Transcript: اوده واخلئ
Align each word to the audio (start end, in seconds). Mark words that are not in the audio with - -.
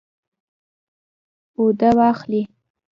اوده 1.57 1.89
واخلئ 1.97 2.43